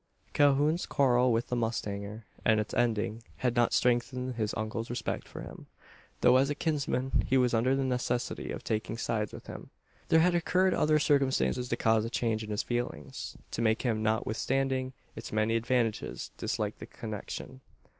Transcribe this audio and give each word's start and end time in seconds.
Calhoun's 0.33 0.87
quarrel 0.87 1.31
with 1.31 1.49
the 1.49 1.55
mustanger, 1.55 2.23
and 2.43 2.59
its 2.59 2.73
ending, 2.73 3.21
had 3.37 3.55
not 3.55 3.71
strengthened 3.71 4.33
his 4.33 4.51
uncle's 4.57 4.89
respect 4.89 5.27
for 5.27 5.41
him; 5.41 5.67
though, 6.21 6.37
as 6.37 6.49
a 6.49 6.55
kinsman, 6.55 7.23
he 7.27 7.37
was 7.37 7.53
under 7.53 7.75
the 7.75 7.83
necessity 7.83 8.49
of 8.51 8.63
taking 8.63 8.97
sides 8.97 9.31
with 9.31 9.45
him. 9.45 9.69
There 10.07 10.21
had 10.21 10.33
occurred 10.33 10.73
other 10.73 10.97
circumstances 10.97 11.69
to 11.69 11.77
cause 11.77 12.03
a 12.03 12.09
change 12.09 12.43
in 12.43 12.49
his 12.49 12.63
feelings 12.63 13.37
to 13.51 13.61
make 13.61 13.83
him, 13.83 14.01
notwithstanding 14.01 14.93
its 15.15 15.31
many 15.31 15.55
advantages, 15.55 16.31
dislike 16.35 16.79
the 16.79 16.87
connection. 16.87 17.61